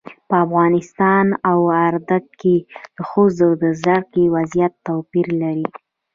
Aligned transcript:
په 0.29 0.35
افغانستان 0.45 1.25
او 1.49 1.57
اردن 1.85 2.23
کې 2.39 2.55
د 2.95 2.97
ښځو 3.09 3.49
د 3.61 3.63
زده 3.79 3.97
کړې 4.11 4.25
وضعیت 4.35 4.73
توپیر 4.87 5.27
لري. 5.41 5.65